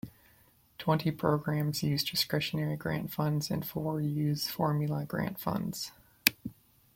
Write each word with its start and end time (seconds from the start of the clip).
Twenty 0.79 1.11
programs 1.11 1.83
use 1.83 2.03
discretionary 2.03 2.75
grant 2.75 3.11
funds 3.11 3.51
and 3.51 3.63
four 3.63 4.01
use 4.01 4.47
formula 4.47 5.05
grant 5.05 5.39
funds. 5.39 5.91